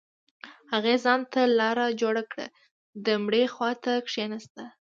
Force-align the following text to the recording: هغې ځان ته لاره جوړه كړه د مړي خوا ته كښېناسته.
هغې 0.73 0.95
ځان 1.03 1.21
ته 1.31 1.41
لاره 1.59 1.85
جوړه 2.01 2.23
كړه 2.31 2.45
د 3.05 3.07
مړي 3.23 3.43
خوا 3.53 3.71
ته 3.83 3.93
كښېناسته. 4.07 4.63